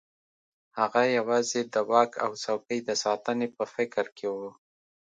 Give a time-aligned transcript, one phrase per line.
[0.79, 4.49] هغه یوازې د واک او څوکۍ د ساتنې په فکر کې وو.